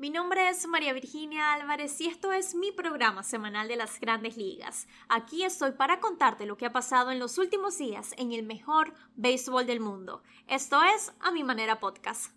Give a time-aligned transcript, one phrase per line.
[0.00, 4.38] Mi nombre es María Virginia Álvarez y esto es mi programa semanal de las grandes
[4.38, 4.88] ligas.
[5.10, 8.94] Aquí estoy para contarte lo que ha pasado en los últimos días en el mejor
[9.16, 10.22] béisbol del mundo.
[10.46, 12.32] Esto es A Mi Manera Podcast.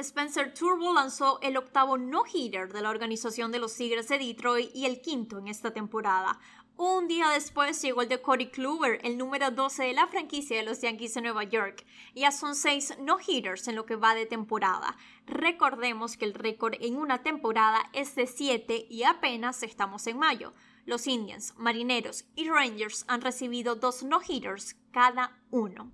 [0.00, 4.86] Spencer Turbo lanzó el octavo no-hitter de la organización de los Tigres de Detroit y
[4.86, 6.38] el quinto en esta temporada.
[6.80, 10.62] Un día después llegó el de Cody Kluber, el número 12 de la franquicia de
[10.62, 11.84] los Yankees de Nueva York.
[12.14, 14.96] Ya son seis no-hitters en lo que va de temporada.
[15.26, 20.52] Recordemos que el récord en una temporada es de 7 y apenas estamos en mayo.
[20.86, 25.90] Los Indians, Marineros y Rangers han recibido dos no-hitters cada uno.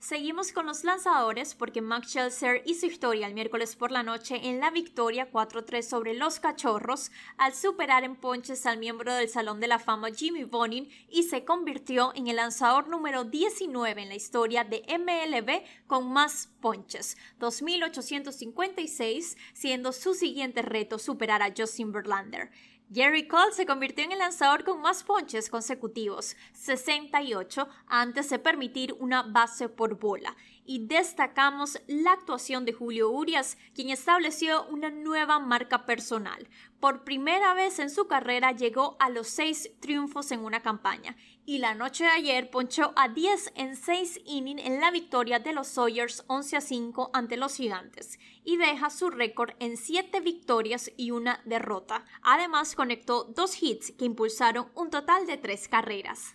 [0.00, 4.60] Seguimos con los lanzadores porque Max Scherzer hizo historia el miércoles por la noche en
[4.60, 9.66] la victoria 4-3 sobre los Cachorros al superar en ponches al miembro del Salón de
[9.66, 14.62] la Fama Jimmy Bonin y se convirtió en el lanzador número 19 en la historia
[14.62, 22.50] de MLB con más ponches, 2.856, siendo su siguiente reto superar a Justin Verlander.
[22.90, 28.94] Gary Cole se convirtió en el lanzador con más ponches consecutivos, 68, antes de permitir
[28.98, 30.34] una base por bola.
[30.70, 36.46] Y destacamos la actuación de Julio Urias, quien estableció una nueva marca personal.
[36.78, 41.16] Por primera vez en su carrera llegó a los seis triunfos en una campaña
[41.48, 45.54] y la noche de ayer ponchó a 10 en 6 innings en la victoria de
[45.54, 50.92] los Sawyers 11 a 5 ante los Gigantes y deja su récord en 7 victorias
[50.98, 52.04] y una derrota.
[52.20, 56.34] Además conectó dos hits que impulsaron un total de 3 carreras.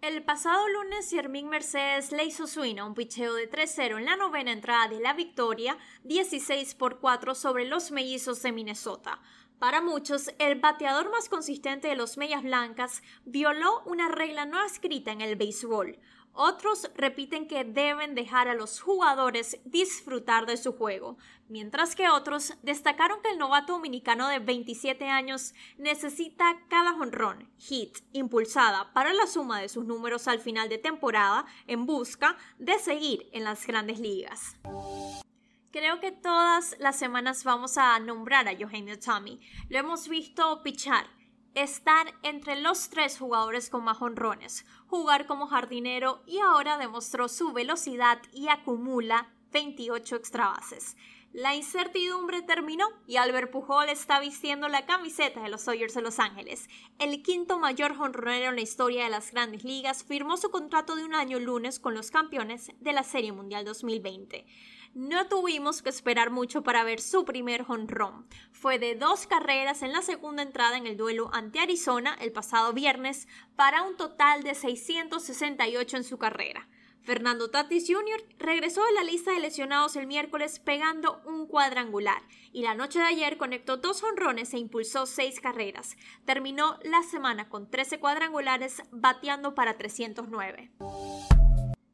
[0.00, 4.16] El pasado lunes, Yermín Mercedes le hizo swing a un picheo de 3-0 en la
[4.16, 9.20] novena entrada de la victoria, 16 por 4 sobre los mellizos de Minnesota.
[9.60, 15.12] Para muchos, el bateador más consistente de los Medias Blancas violó una regla no escrita
[15.12, 15.98] en el béisbol.
[16.32, 21.18] Otros repiten que deben dejar a los jugadores disfrutar de su juego,
[21.48, 27.98] mientras que otros destacaron que el novato dominicano de 27 años necesita cada jonrón, hit,
[28.12, 33.28] impulsada para la suma de sus números al final de temporada en busca de seguir
[33.32, 34.56] en las grandes ligas.
[35.72, 39.40] Creo que todas las semanas vamos a nombrar a Eugenio Tommy.
[39.68, 41.06] Lo hemos visto pichar,
[41.54, 47.52] estar entre los tres jugadores con más honrones, jugar como jardinero y ahora demostró su
[47.52, 50.96] velocidad y acumula 28 extra bases.
[51.32, 56.18] La incertidumbre terminó y Albert Pujol está vistiendo la camiseta de los Sawyers de Los
[56.18, 56.68] Ángeles.
[56.98, 61.04] El quinto mayor jonronero en la historia de las grandes ligas firmó su contrato de
[61.04, 64.44] un año lunes con los campeones de la Serie Mundial 2020
[64.94, 68.26] no tuvimos que esperar mucho para ver su primer honrón.
[68.52, 72.72] Fue de dos carreras en la segunda entrada en el duelo ante Arizona el pasado
[72.72, 76.68] viernes para un total de 668 en su carrera.
[77.02, 78.22] Fernando Tatis Jr.
[78.38, 82.22] regresó a la lista de lesionados el miércoles pegando un cuadrangular
[82.52, 85.96] y la noche de ayer conectó dos honrones e impulsó seis carreras.
[86.24, 90.70] Terminó la semana con 13 cuadrangulares bateando para 309.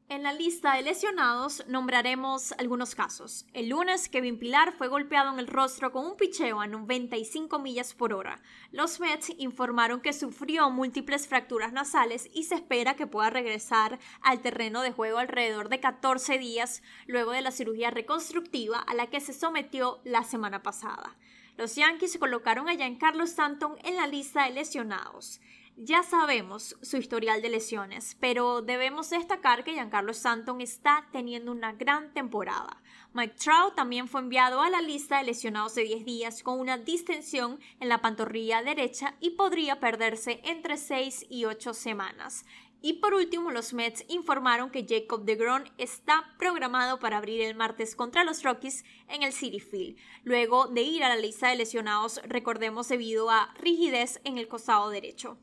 [0.08, 3.44] En la lista de lesionados nombraremos algunos casos.
[3.52, 7.92] El lunes, Kevin Pilar fue golpeado en el rostro con un picheo a 95 millas
[7.92, 8.40] por hora.
[8.70, 14.42] Los Mets informaron que sufrió múltiples fracturas nasales y se espera que pueda regresar al
[14.42, 19.20] terreno de juego alrededor de 14 días luego de la cirugía reconstructiva a la que
[19.20, 21.16] se sometió la semana pasada.
[21.56, 25.40] Los Yankees colocaron a Giancarlo Stanton en la lista de lesionados.
[25.78, 31.74] Ya sabemos su historial de lesiones, pero debemos destacar que Giancarlo Stanton está teniendo una
[31.74, 32.82] gran temporada.
[33.12, 36.78] Mike Trout también fue enviado a la lista de lesionados de 10 días con una
[36.78, 42.46] distensión en la pantorrilla derecha y podría perderse entre 6 y 8 semanas.
[42.80, 47.94] Y por último, los Mets informaron que Jacob DeGrom está programado para abrir el martes
[47.94, 52.18] contra los Rockies en el City Field, luego de ir a la lista de lesionados,
[52.24, 55.36] recordemos debido a rigidez en el costado derecho.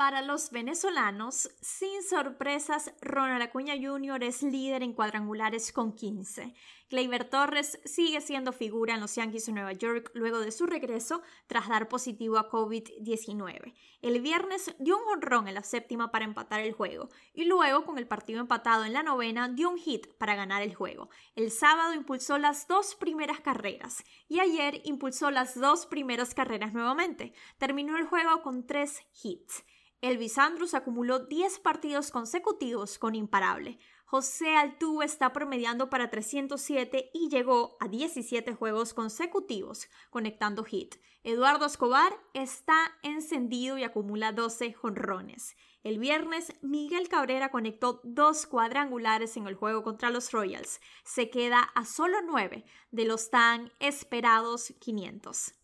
[0.00, 4.24] Para los venezolanos, sin sorpresas, Ronald Acuña Jr.
[4.24, 6.54] es líder en cuadrangulares con 15.
[6.88, 11.20] Gleyber Torres sigue siendo figura en los Yankees de Nueva York luego de su regreso
[11.46, 13.74] tras dar positivo a COVID-19.
[14.00, 17.98] El viernes dio un honrón en la séptima para empatar el juego y luego con
[17.98, 21.10] el partido empatado en la novena dio un hit para ganar el juego.
[21.36, 27.34] El sábado impulsó las dos primeras carreras y ayer impulsó las dos primeras carreras nuevamente.
[27.58, 29.62] Terminó el juego con tres hits.
[30.00, 33.78] Elvis Andrus acumuló 10 partidos consecutivos con imparable.
[34.06, 40.96] José Altuve está promediando para 307 y llegó a 17 juegos consecutivos conectando hit.
[41.22, 45.54] Eduardo Escobar está encendido y acumula 12 jonrones.
[45.82, 50.80] El viernes, Miguel Cabrera conectó dos cuadrangulares en el juego contra los Royals.
[51.04, 55.59] Se queda a solo 9 de los tan esperados 500.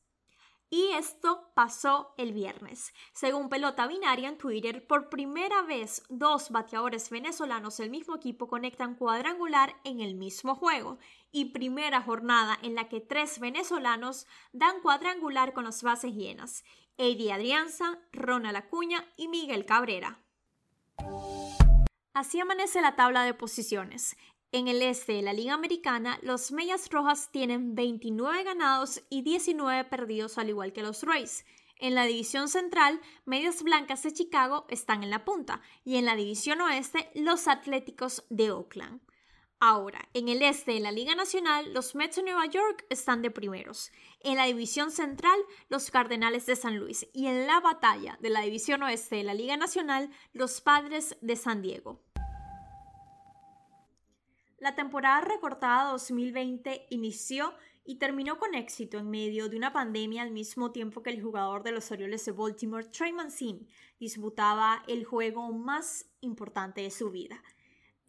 [0.69, 2.93] Y esto pasó el viernes.
[3.13, 8.97] Según Pelota Binaria en Twitter, por primera vez dos bateadores venezolanos del mismo equipo conectan
[8.97, 10.99] cuadrangular en el mismo juego.
[11.31, 16.65] Y primera jornada en la que tres venezolanos dan cuadrangular con las bases llenas.
[16.99, 20.19] Eddie Adrianza, Ronald Acuña y Miguel Cabrera.
[22.13, 24.17] Así amanece la tabla de posiciones.
[24.53, 29.85] En el este de la Liga Americana, los Medias Rojas tienen 29 ganados y 19
[29.85, 31.45] perdidos al igual que los Rays.
[31.79, 36.17] En la división central, Medias Blancas de Chicago están en la punta y en la
[36.17, 39.01] división oeste, los Atléticos de Oakland.
[39.59, 43.31] Ahora, en el este de la Liga Nacional, los Mets de Nueva York están de
[43.31, 43.91] primeros.
[44.21, 45.39] En la división central,
[45.69, 47.09] los Cardenales de San Luis.
[47.15, 51.37] Y en la batalla de la división oeste de la Liga Nacional, los Padres de
[51.37, 52.03] San Diego.
[54.59, 57.53] La temporada recortada 2020 inició
[57.85, 61.63] y terminó con éxito en medio de una pandemia al mismo tiempo que el jugador
[61.63, 63.69] de los Orioles de Baltimore, Trey Mancini,
[64.01, 67.43] disputaba el juego más importante de su vida.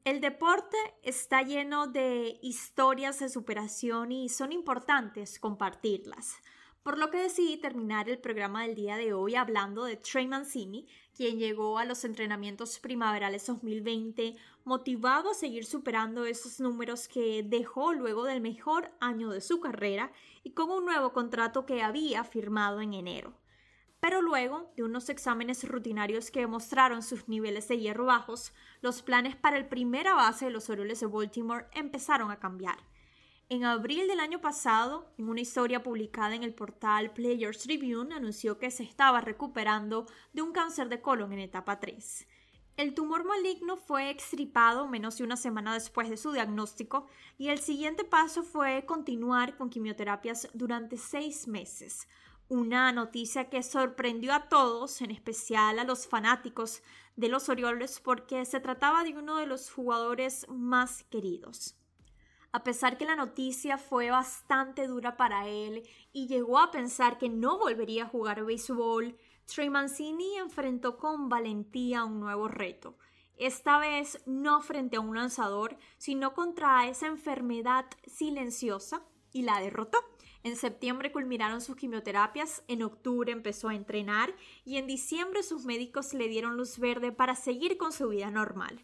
[0.05, 6.37] El deporte está lleno de historias de superación y son importantes compartirlas
[6.83, 10.87] por lo que decidí terminar el programa del día de hoy hablando de Trey Mancini,
[11.15, 17.93] quien llegó a los entrenamientos primaverales 2020 motivado a seguir superando esos números que dejó
[17.93, 20.11] luego del mejor año de su carrera
[20.43, 23.33] y con un nuevo contrato que había firmado en enero.
[23.99, 29.35] Pero luego de unos exámenes rutinarios que mostraron sus niveles de hierro bajos, los planes
[29.35, 32.77] para el primera base de los Orioles de Baltimore empezaron a cambiar.
[33.49, 38.59] En abril del año pasado, en una historia publicada en el portal Players Tribune, anunció
[38.59, 42.27] que se estaba recuperando de un cáncer de colon en etapa 3.
[42.75, 47.07] El tumor maligno fue extirpado menos de una semana después de su diagnóstico
[47.37, 52.09] y el siguiente paso fue continuar con quimioterapias durante seis meses.
[52.49, 56.83] Una noticia que sorprendió a todos, en especial a los fanáticos
[57.15, 61.76] de los Orioles, porque se trataba de uno de los jugadores más queridos
[62.57, 67.29] a pesar que la noticia fue bastante dura para él y llegó a pensar que
[67.29, 69.15] no volvería a jugar béisbol,
[69.45, 72.97] Trey Mancini enfrentó con valentía un nuevo reto.
[73.37, 79.99] Esta vez no frente a un lanzador, sino contra esa enfermedad silenciosa y la derrotó.
[80.41, 84.33] En septiembre culminaron sus quimioterapias, en octubre empezó a entrenar
[84.65, 88.83] y en diciembre sus médicos le dieron luz verde para seguir con su vida normal.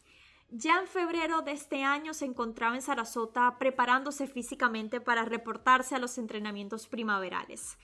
[0.56, 5.98] Ya en febrero de este año se encontraba en Sarasota preparándose físicamente para reportarse a
[5.98, 7.80] los entrenamientos primaverales.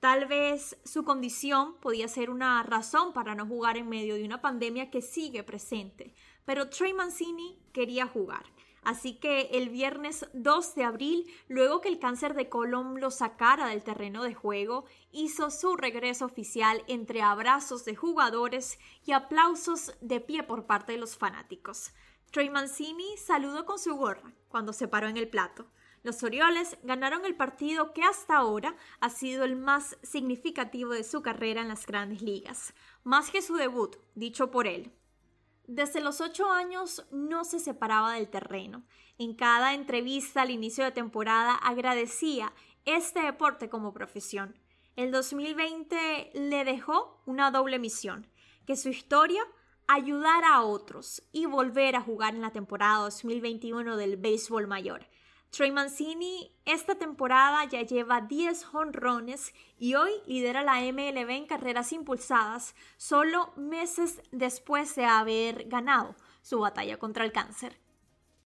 [0.00, 4.40] Tal vez su condición podía ser una razón para no jugar en medio de una
[4.40, 6.14] pandemia que sigue presente,
[6.46, 8.46] pero Trey Mancini quería jugar.
[8.82, 13.66] Así que el viernes 2 de abril, luego que el cáncer de colon lo sacara
[13.68, 20.20] del terreno de juego, hizo su regreso oficial entre abrazos de jugadores y aplausos de
[20.20, 21.92] pie por parte de los fanáticos.
[22.30, 25.66] Trey Mancini saludó con su gorra cuando se paró en el plato.
[26.02, 31.22] Los Orioles ganaron el partido que hasta ahora ha sido el más significativo de su
[31.22, 34.92] carrera en las grandes ligas, más que su debut, dicho por él.
[35.68, 38.86] Desde los ocho años no se separaba del terreno.
[39.18, 42.54] En cada entrevista al inicio de temporada agradecía
[42.86, 44.58] este deporte como profesión.
[44.96, 48.26] El 2020 le dejó una doble misión,
[48.66, 49.42] que su historia
[49.86, 55.06] ayudara a otros y volver a jugar en la temporada 2021 del béisbol mayor.
[55.50, 61.92] Trey Mancini esta temporada ya lleva 10 honrones y hoy lidera la MLB en carreras
[61.92, 67.80] impulsadas solo meses después de haber ganado su batalla contra el cáncer.